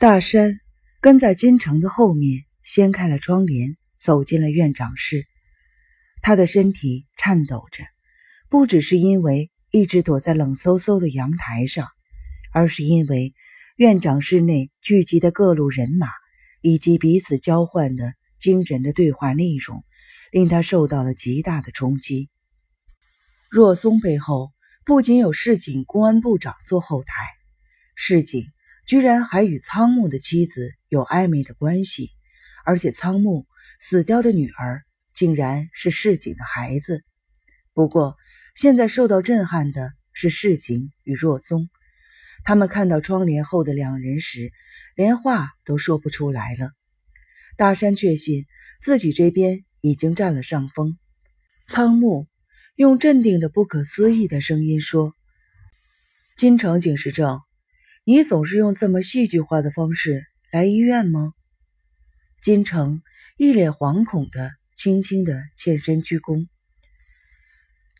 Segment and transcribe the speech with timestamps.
[0.00, 0.60] 大山
[1.02, 5.26] 跟在金城的后面，掀开了窗帘，走进了院长室。
[6.22, 7.84] 他的身体颤抖着，
[8.48, 11.86] 不只是因为一直躲在冷飕飕的阳台上，
[12.50, 13.34] 而是因为
[13.76, 16.08] 院长室内聚集的各路人马
[16.62, 19.84] 以及彼此交换的惊人的对话内容，
[20.32, 22.30] 令他受到了极大的冲击。
[23.50, 24.50] 若松背后
[24.86, 27.12] 不仅有市井公安部长做后台，
[27.94, 28.46] 市井
[28.86, 32.10] 居然还与仓木的妻子有暧昧的关系，
[32.64, 33.46] 而且仓木
[33.78, 34.82] 死掉的女儿。
[35.12, 37.04] 竟然是市井的孩子。
[37.74, 38.16] 不过，
[38.54, 41.68] 现在受到震撼的是市井与若宗。
[42.42, 44.50] 他们看到窗帘后的两人时，
[44.94, 46.70] 连话都说不出来了。
[47.58, 48.46] 大山确信
[48.80, 50.96] 自己这边已经占了上风。
[51.66, 52.26] 仓木
[52.74, 55.14] 用镇定的、不可思议的声音说
[56.38, 57.42] ：“金城警视正，
[58.10, 61.32] 你总是用这么戏剧化的方式来医院吗？”
[62.42, 63.02] 金城
[63.36, 64.50] 一脸惶恐的。
[64.76, 66.48] 轻轻的欠身鞠躬。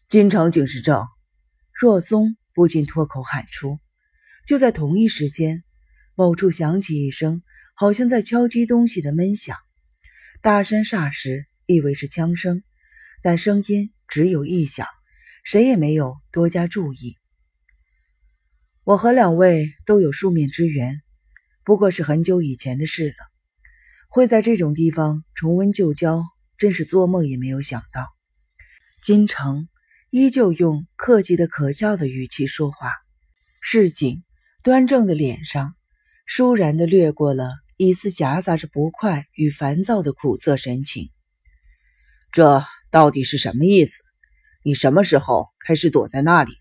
[0.09, 1.07] 金城警视正，
[1.79, 3.79] 若松不禁脱口喊出。
[4.47, 5.63] 就在同一时间，
[6.15, 7.43] 某处响起一声
[7.75, 9.59] 好像在敲击东西的闷响。
[10.41, 12.63] 大山霎时以为是枪声，
[13.23, 14.87] 但声音只有一响，
[15.45, 17.19] 谁也没有多加注意。
[18.91, 21.01] 我和两位都有数面之缘，
[21.63, 23.15] 不过是很久以前的事了。
[24.09, 26.25] 会在这种地方重温旧交。
[26.59, 28.09] 真是做梦也没有想到，
[29.01, 29.69] 金城
[30.11, 32.91] 依旧用客气的可笑的语气说话，
[33.61, 34.25] 市井
[34.65, 35.77] 端正的脸上
[36.27, 41.11] 倏然的掠过了一丝夹杂着不快与烦躁的苦涩神情。
[42.33, 44.03] 这到底是什么意思？
[44.65, 46.53] 你什么时候开始躲在那里？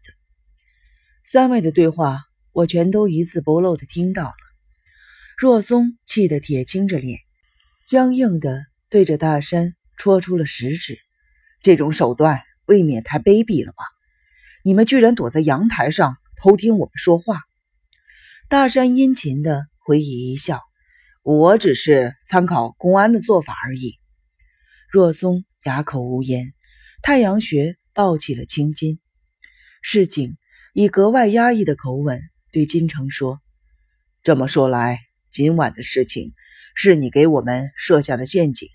[1.32, 4.36] 三位的对话，我全都一字不漏的听到了。
[5.38, 7.20] 若松气得铁青着脸，
[7.86, 9.76] 僵硬的对着大山。
[9.96, 10.98] 戳出了食指，
[11.62, 13.84] 这种手段未免太卑鄙了吧？
[14.64, 17.42] 你们居然躲在阳台上偷听我们说话！
[18.48, 20.64] 大山殷勤的回以一笑
[21.22, 24.00] ：“我只是参考公安的做法而已。”
[24.90, 26.54] 若松哑口无言。
[27.04, 29.00] 太阳穴抱起了青筋。
[29.84, 30.38] 市井
[30.80, 32.22] 以格外压抑的口吻
[32.54, 33.42] 对金城说
[34.24, 36.32] ：“这么说来，今晚的事情
[36.74, 38.70] 是你给我们设下的陷阱。”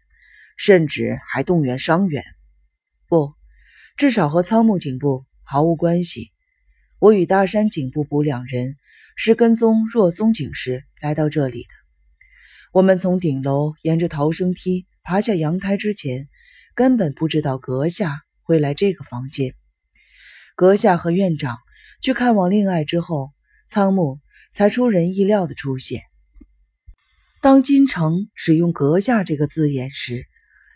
[0.58, 2.22] 甚至还动员伤员，
[3.08, 3.32] 不，
[3.96, 6.30] 至少和仓木警部毫无关系。
[6.98, 8.76] 我与大山警部部两人
[9.16, 11.68] 是跟踪若松警时来到这里的。
[12.70, 16.28] 我们从顶楼沿着逃生梯爬下阳台之前，
[16.74, 19.54] 根本不知道阁下会来这个房间。
[20.54, 21.56] 阁下和院长
[22.04, 23.32] 去看望令爱之后，
[23.66, 24.20] 仓木
[24.52, 26.02] 才出人意料的出现。
[27.40, 30.26] 当金城使用“阁下”这个字眼时，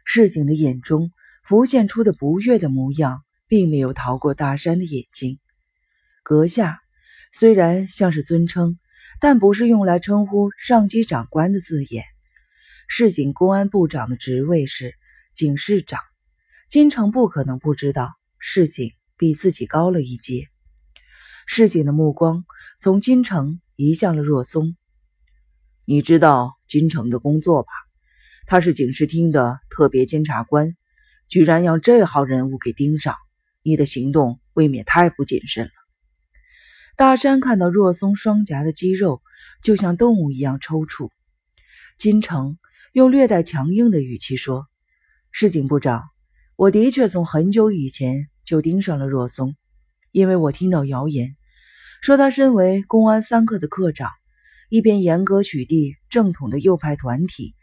[0.07, 1.13] 市井的眼中
[1.45, 5.39] 浮现出的不悦的模样，并没有逃过大山的眼睛。
[6.23, 6.81] 阁下
[7.31, 8.79] 虽然像是尊称，
[9.21, 12.05] 但不是用来称呼上级长官的字眼。
[12.87, 14.95] 市井公安部长的职位是
[15.35, 16.01] 警视长，
[16.71, 20.49] 金城不可能不知道市井比自己高了一阶。
[21.51, 22.45] 市井的目光
[22.79, 24.77] 从金城移向了若松。
[25.87, 27.71] 你知道金城的工作吧？
[28.45, 30.77] 他是警视厅的特别监察官，
[31.27, 33.15] 居然让这号人物给盯上，
[33.63, 35.71] 你的行动未免太不谨慎了。
[36.97, 39.23] 大山看到若松双颊的肌肉
[39.63, 41.09] 就像动物一样抽搐。
[41.97, 42.59] 金城
[42.93, 44.67] 用略带强硬的语气说
[45.33, 46.05] ：“市井部长，
[46.57, 49.57] 我的确从很久以前就盯上了若松，
[50.13, 51.37] 因为我听到谣言，
[52.01, 54.11] 说他身为公安三课的课长，
[54.69, 57.55] 一边严格取缔正统的右派团体。”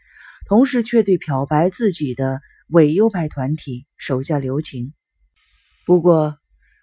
[0.48, 4.94] 同时，却对漂白自己的伪右派团体手下留情。
[5.84, 6.38] 不过，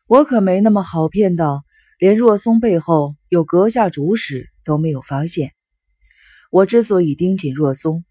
[0.06, 1.64] 我可没那么好骗到
[1.98, 5.54] 连若松背后有阁下主使都没有发现。
[6.52, 8.04] 我之所以盯紧若松，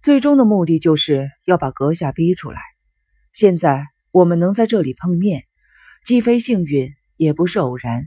[0.00, 2.60] 最终的目的就是要把阁下逼出来。
[3.32, 5.42] 现在我们能在这里碰面，
[6.04, 8.06] 既非幸运，也不是偶然。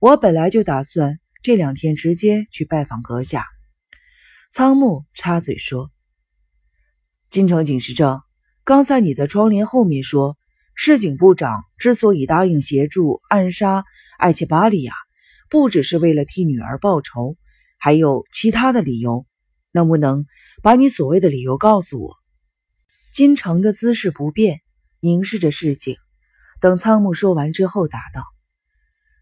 [0.00, 3.46] 我本来就打算这两天直接去拜访阁下。
[4.52, 5.90] 仓木插嘴说。
[7.30, 8.20] 京城警视正，
[8.62, 10.38] 刚才你在窗帘后面说，
[10.76, 13.84] 市警部长之所以答应协助暗杀
[14.18, 14.94] 艾切巴利亚，
[15.50, 17.36] 不只是为了替女儿报仇，
[17.76, 19.26] 还有其他的理由。
[19.72, 20.26] 能不能
[20.62, 22.14] 把你所谓的理由告诉我？
[23.12, 24.60] 金城的姿势不变，
[25.00, 25.96] 凝视着市井，
[26.60, 28.22] 等仓木说完之后，答道：“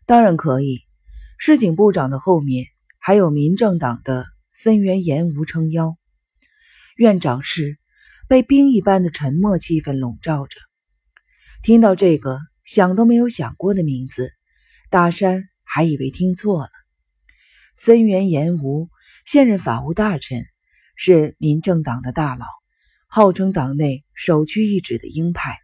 [0.07, 0.81] 当然可以。
[1.37, 2.67] 市警部长的后面
[2.99, 5.99] 还有民政党的森原言吾撑腰。
[6.97, 7.79] 院长室
[8.29, 10.57] 被冰一般的沉默气氛笼罩着。
[11.63, 14.31] 听到这个想都没有想过的名字，
[14.89, 16.71] 大山还以为听错了。
[17.77, 18.89] 森原言吾
[19.27, 20.47] 现任法务大臣，
[20.95, 22.47] 是民政党的大佬，
[23.09, 25.59] 号称党内首屈一指的鹰派。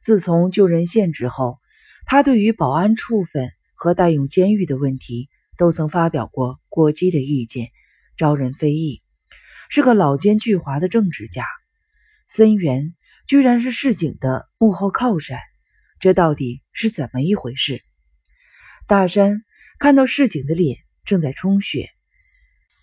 [0.00, 1.58] 自从就任县职后，
[2.10, 5.28] 他对于保安处分和待用监狱的问题
[5.58, 7.68] 都曾发表过过激的意见，
[8.16, 9.02] 招人非议。
[9.68, 11.44] 是个老奸巨猾的政治家，
[12.26, 12.94] 森源
[13.26, 15.38] 居然是市井的幕后靠山，
[16.00, 17.82] 这到底是怎么一回事？
[18.86, 19.42] 大山
[19.78, 21.90] 看到市井的脸正在充血，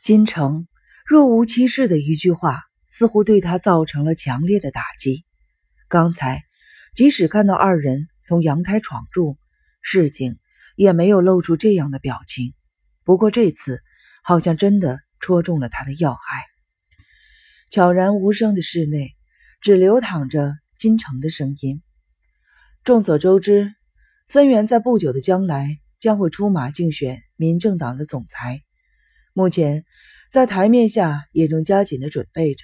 [0.02, 0.68] 金城
[1.04, 5.26] 若无其事的一句话，似乎对他造成了强烈的打击。
[5.88, 6.44] 刚才
[6.96, 9.38] 即使看到二人从阳台闯入，
[9.82, 10.40] 市井
[10.78, 12.54] 也没有露出这样的表情。
[13.04, 13.82] 不过这次
[14.24, 16.20] 好像真的戳中了他的要害。
[17.70, 19.14] 悄然无声的室内，
[19.60, 21.82] 只流淌着金城的声音。
[22.86, 23.74] 众所周知，
[24.28, 28.62] 森源在不久的将来将会出马竞选民政党的总裁。
[29.34, 29.84] 目前，
[30.32, 32.64] 在台面下也正加紧的准备着。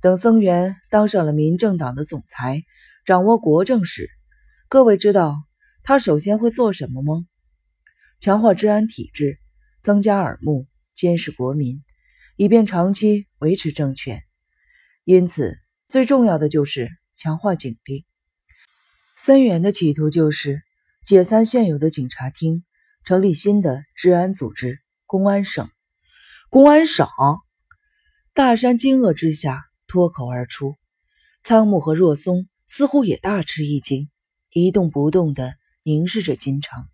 [0.00, 2.64] 等森源当上了民政党的总裁，
[3.08, 4.10] 掌握国政时，
[4.68, 5.34] 各位知道
[5.82, 7.24] 他首先会做什么吗？
[8.20, 9.38] 强化治安体制，
[9.82, 11.82] 增加耳目，监视国民。
[12.36, 14.24] 以便长期维持政权，
[15.04, 15.56] 因此
[15.86, 18.04] 最重要的就是强化警力。
[19.16, 20.60] 森源的企图就是
[21.02, 22.62] 解散现有的警察厅，
[23.06, 25.70] 成立新的治安组织——公安省。
[26.50, 27.08] 公安省！
[28.34, 30.76] 大山惊愕之下脱口而出。
[31.42, 34.08] 仓木和若松似乎也大吃一惊，
[34.50, 36.86] 一动不动地凝视着金城。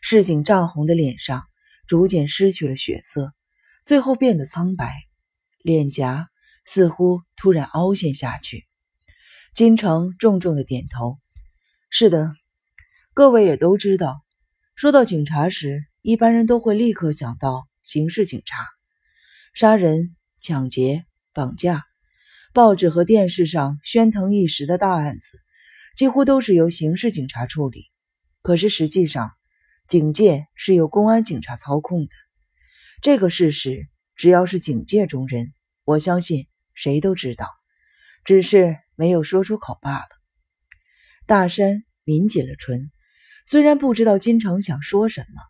[0.00, 1.44] 市井涨红的脸上
[1.86, 3.32] 逐渐失去了血色。
[3.84, 4.92] 最后变得苍白，
[5.58, 6.28] 脸颊
[6.64, 8.66] 似乎突然凹陷下去。
[9.54, 11.18] 金城重重的点头
[11.90, 12.30] ：“是的，
[13.12, 14.22] 各位也都知道，
[14.76, 18.68] 说到警察时，一般人都会立刻想到刑事警察，
[19.52, 21.84] 杀人、抢劫、绑架，
[22.52, 25.38] 报纸和电视上喧腾一时的大案子，
[25.96, 27.86] 几乎都是由刑事警察处理。
[28.42, 29.32] 可是实际上，
[29.88, 32.10] 警界是由公安警察操控的。”
[33.00, 35.54] 这个事实，只要是警界中人，
[35.84, 37.48] 我相信谁都知道，
[38.24, 40.08] 只是没有说出口罢了。
[41.24, 42.90] 大山抿紧了唇，
[43.46, 45.40] 虽然不知道金城想说什么，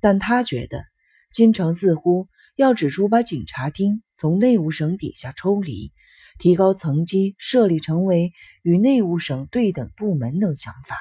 [0.00, 0.82] 但他觉得
[1.30, 5.92] 金城似乎要指出把警察厅从内务省底下抽离，
[6.38, 8.32] 提高层级，设立成为
[8.62, 10.96] 与内务省对等部门等想法。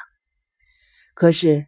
[1.14, 1.68] 可是。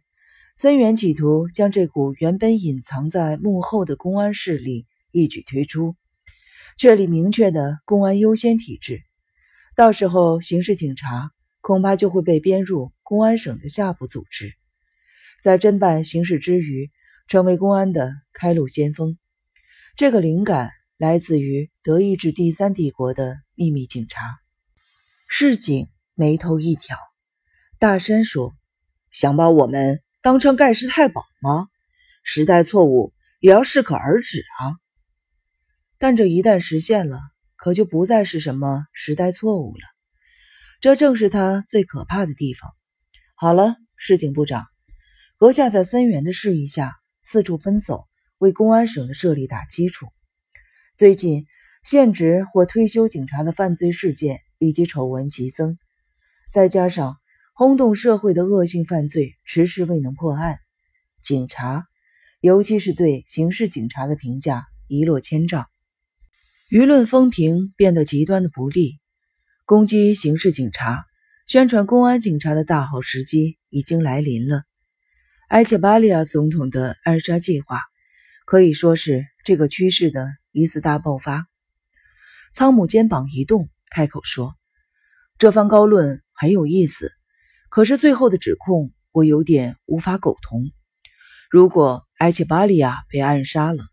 [0.56, 5.96] 森源企图将这股原本隐藏在幕后的公安势力一举推出，
[6.76, 9.00] 确立明确的公安优先体制。
[9.74, 11.30] 到时候，刑事警察
[11.62, 14.52] 恐怕就会被编入公安省的下部组织，
[15.42, 16.90] 在侦办刑事之余，
[17.26, 19.16] 成为公安的开路先锋。
[19.96, 24.40] 这个灵感来自于德意志第三帝国的秘密警察。
[25.28, 26.96] 市井眉头一挑，
[27.78, 28.54] 大山说
[29.12, 31.68] ：“想把我们。”当成盖世太保吗？
[32.22, 34.80] 时代错误也要适可而止啊！
[35.98, 37.20] 但这一旦实现了，
[37.54, 39.82] 可就不再是什么时代错误了。
[40.80, 42.70] 这正是他最可怕的地方。
[43.34, 44.66] 好了，市警部长，
[45.36, 50.06] 阁下在森源的示意下四处奔走，为公安省的设立打基础。
[50.96, 51.46] 最近
[51.82, 55.78] 现职或退休警察的犯罪事件以及丑闻急增，
[56.52, 57.16] 再加上……
[57.52, 60.60] 轰动社会的恶性犯罪迟迟未能破案，
[61.22, 61.84] 警察，
[62.40, 65.66] 尤其是对刑事警察的评价一落千丈，
[66.70, 68.98] 舆论风评变得极端的不利。
[69.66, 71.04] 攻击刑事警察、
[71.46, 74.62] 宣传公安警察的大好时机已经来临了。
[75.48, 77.82] 埃切巴利亚总统的暗杀计划
[78.46, 81.46] 可以说是这个趋势的一次大爆发。
[82.52, 84.56] 仓姆肩膀一动，开口说
[85.38, 87.12] ：“这番高论很有意思。”
[87.70, 90.72] 可是最后的指控，我有点无法苟同。
[91.48, 93.84] 如果埃切巴利亚被暗杀了，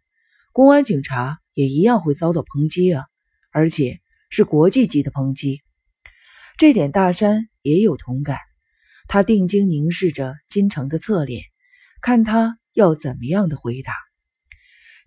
[0.51, 3.05] 公安警察也一样会遭到抨击啊，
[3.51, 3.99] 而且
[4.29, 5.61] 是国际级的抨击。
[6.57, 8.39] 这点大山也有同感。
[9.07, 11.43] 他定睛凝视着金城的侧脸，
[12.01, 13.93] 看他要怎么样的回答。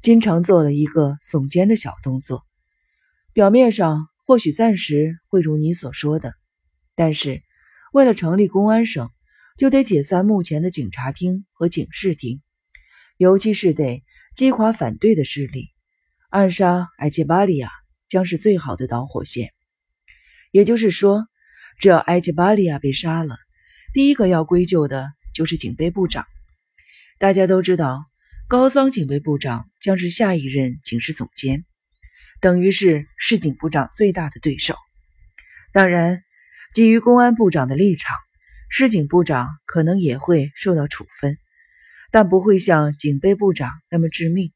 [0.01, 2.47] 金城做了一个耸肩的小动作，
[3.33, 6.35] 表面上或许暂时会如你所说的，
[6.95, 7.43] 但是。
[7.93, 9.11] 为了成立公安省，
[9.59, 12.41] 就得解散目前的警察厅和警视厅，
[13.17, 14.05] 尤其是得
[14.37, 15.71] 击垮反对的势力。
[16.29, 17.69] 暗杀埃切巴利亚
[18.09, 19.53] 将是最好的导火线。
[20.53, 21.27] 也就是说，
[21.81, 23.37] 只要埃切巴利亚被杀了，
[23.93, 26.27] 第一个要归咎的就是警备部长。
[27.19, 28.05] 大家都知道，
[28.47, 31.65] 高桑警备部长将是下一任警视总监，
[32.41, 34.77] 等于是市警部长最大的对手。
[35.73, 36.23] 当然，
[36.75, 38.17] 基于公安部长的立场，
[38.69, 41.39] 市警部长可能也会受到处分，
[42.11, 44.53] 但不会像警备部长那么致命。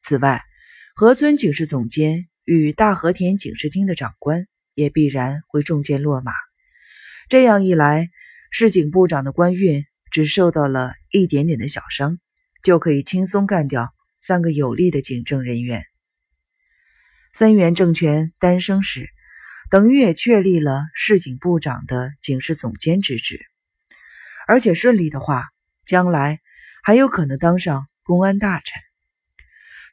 [0.00, 0.42] 此外，
[0.94, 4.46] 河村警视总监与大和田警视厅的长官。
[4.76, 6.32] 也必然会中箭落马。
[7.30, 8.10] 这样一来，
[8.50, 12.18] 市警部长的官运只受到了一点点的小伤，
[12.62, 15.82] 就可以轻松干掉三个有力的警政人员。
[17.38, 19.10] 三元政权诞生时，
[19.68, 23.44] 等于也确立了市警部长的警视总监之职，
[24.48, 25.44] 而且顺利的话，
[25.84, 26.40] 将来
[26.82, 28.80] 还有可能当上公安大臣。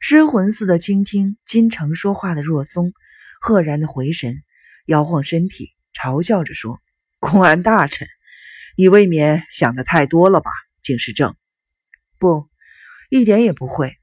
[0.00, 2.94] 失魂似的倾听金城说话的若松，
[3.42, 4.42] 赫然的回神。
[4.86, 6.80] 摇晃身体，嘲笑着说
[7.20, 8.08] ：“公安大臣，
[8.74, 11.36] 你未免想的太多了吧？”警视正，
[12.18, 12.48] 不，
[13.10, 13.98] 一点也不会。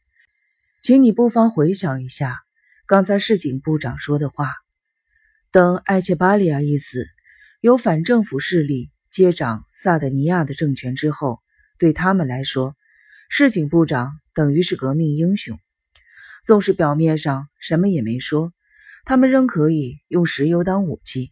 [0.84, 2.44] 请你不妨回想一下
[2.92, 4.52] 刚才市警部长说的话：
[5.50, 7.06] 等埃切巴利亚一死，
[7.62, 11.40] 由反政府势力接掌萨德尼亚的政权之后，
[11.80, 12.76] 对他们来说，
[13.30, 15.58] 市警部长等于是革命英雄。
[16.44, 18.52] 纵使表面上什么也没说。
[19.06, 21.32] 他们仍可以用石油当武器，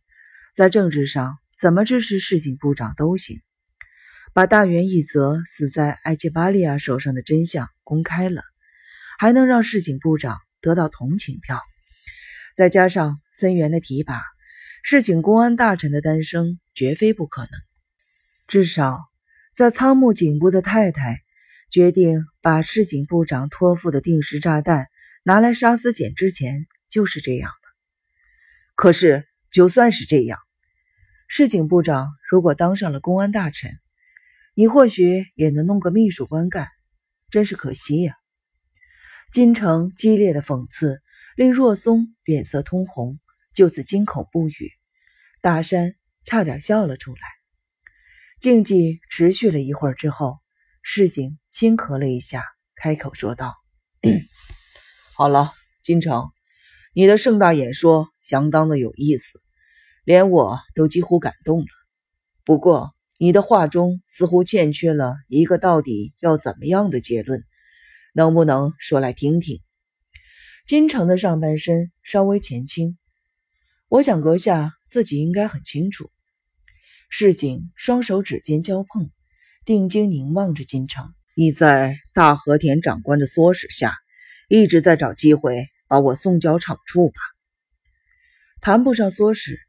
[0.55, 3.41] 在政治上怎么支持市警部长都行。
[4.31, 8.43] 把大元一则死在埃切巴利亚手上的真相公开了，
[9.17, 11.59] 还能让市警部长得到同情票。
[12.55, 14.21] 再加上森源的提拔，
[14.83, 17.51] 市警公安大臣的诞生绝非不可能。
[18.47, 18.99] 至少
[19.53, 21.19] 在仓木警部的太太
[21.69, 24.87] 决定把市警部长托付的定时炸弹
[25.23, 27.51] 拿来杀死简之前，就是这样。
[28.75, 30.39] 可是，就算是这样，
[31.27, 33.77] 市警部长如果当上了公安大臣，
[34.55, 36.67] 你或许也能弄个秘书官干，
[37.29, 38.15] 真是可惜呀！
[39.31, 41.03] 金城激烈的讽刺
[41.36, 43.19] 令若松脸色通红，
[43.53, 44.71] 就此惊口不语。
[45.41, 45.93] 大山
[46.25, 47.21] 差点笑了出来。
[48.41, 50.39] 竞技持续了一会儿之后，
[50.81, 52.43] 市井轻咳了一下，
[52.75, 53.55] 开口说道
[55.15, 56.29] ：“好了，金城。”
[56.95, 59.39] 你的盛大演说相当的有意思，
[60.03, 61.67] 连我都几乎感动了。
[62.43, 67.45] 不过，你的话中似乎欠缺了一个到底要怎么样的结论，
[68.13, 69.61] 能不能说来听听？
[70.67, 72.97] 金城的上半身稍微前倾，
[73.87, 76.11] 我想阁下自己应该很清楚。
[77.09, 79.09] 市井双手指尖交碰，
[79.65, 81.13] 定睛凝望着金城。
[81.35, 83.95] 你在大和田长官的唆使下，
[84.47, 85.67] 一直在找机会。
[85.89, 87.15] 把我送交场处吧，
[88.61, 89.59] 谈不上唆使，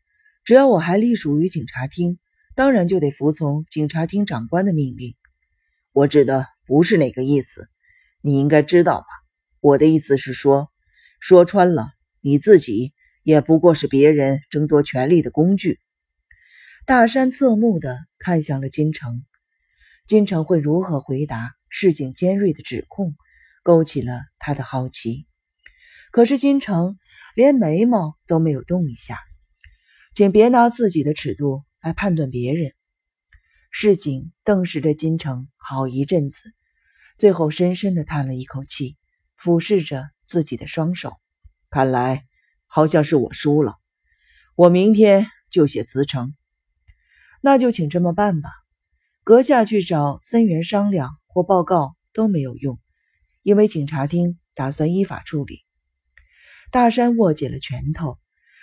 [0.44, 2.18] 只要我还隶属于警察厅，
[2.54, 5.16] 当然就得服从警察厅长官的命令。
[5.92, 7.69] 我指的不是那个意思，
[8.22, 9.06] 你应该知道吧？
[9.60, 10.70] 我的意思是说，
[11.20, 15.78] 说穿了，你自己也不过是别人争夺权力的工具。
[16.86, 19.24] 大山侧目的看向了金城，
[20.06, 23.14] 金城会如何回答市井尖锐的指控，
[23.62, 25.26] 勾起了他的好奇。
[26.10, 26.98] 可是金城
[27.34, 29.18] 连眉毛都没有动一下，
[30.14, 32.72] 请别拿自己的尺度来判断别人。
[33.70, 36.52] 市井瞪视着金城好一阵子，
[37.20, 38.96] 最后深深的叹了一口气，
[39.36, 41.12] 俯视着自己的双手。
[41.68, 42.24] 看来
[42.66, 43.76] 好像是我输了，
[44.54, 46.34] 我明天就写辞呈。
[47.42, 48.48] 那就请这么办吧。
[49.22, 52.80] 阁下去找森源商量或报告都没有用，
[53.42, 55.66] 因为警察厅打算依法处理。
[56.70, 58.18] 大山握紧了拳头，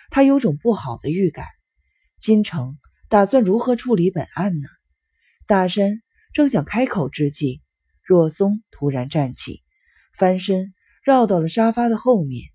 [0.09, 1.45] 他有种不好的预感。
[2.17, 4.67] 金城打算如何处理本案呢？
[5.45, 6.01] 大山
[6.33, 7.61] 正想开口之际，
[8.07, 9.63] 若松突然站起，
[10.17, 10.73] 翻身
[11.03, 12.49] 绕到了沙发的后面。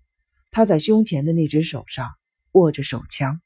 [0.49, 2.09] 他在胸前的那只手上
[2.53, 3.39] 握着手枪。